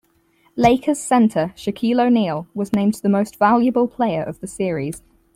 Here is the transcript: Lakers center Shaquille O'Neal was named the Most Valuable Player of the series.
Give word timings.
Lakers 0.55 0.97
center 0.99 1.53
Shaquille 1.55 2.03
O'Neal 2.07 2.47
was 2.55 2.73
named 2.73 2.95
the 2.95 3.07
Most 3.07 3.37
Valuable 3.37 3.87
Player 3.87 4.23
of 4.23 4.39
the 4.39 4.47
series. 4.47 5.03